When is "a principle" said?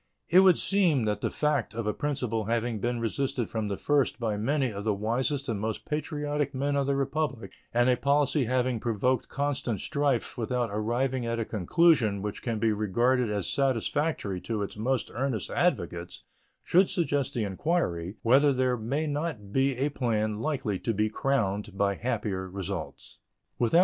1.85-2.45